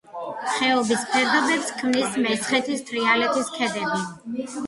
[0.53, 4.03] ხეობის ფერდობებს ქმნის მესხეთისა და თრიალეთის ქედები.